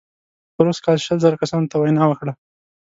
[0.55, 2.33] پروسږ کال شل زره کسانو ته وینا وکړه.